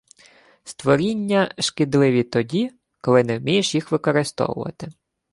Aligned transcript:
Створіння 0.63 1.51
шкідливі 1.59 2.23
тоді, 2.23 2.71
коли 3.01 3.23
не 3.23 3.39
вмієш 3.39 3.75
їх 3.75 3.91
використовувати. 3.91 4.87